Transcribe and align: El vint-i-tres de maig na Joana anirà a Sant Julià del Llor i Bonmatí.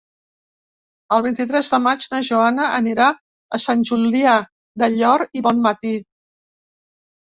El 1.17 1.25
vint-i-tres 1.25 1.67
de 1.73 1.79
maig 1.87 2.07
na 2.15 2.21
Joana 2.29 2.65
anirà 2.79 3.09
a 3.57 3.61
Sant 3.69 3.85
Julià 3.91 4.37
del 4.85 4.97
Llor 5.03 5.27
i 5.41 5.45
Bonmatí. 5.49 5.97